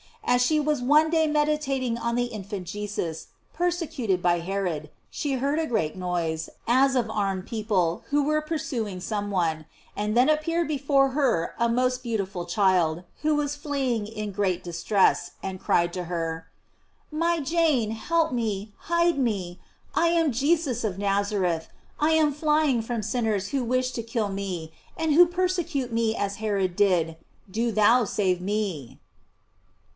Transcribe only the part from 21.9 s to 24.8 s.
I am flying from sinners who wish to kill me,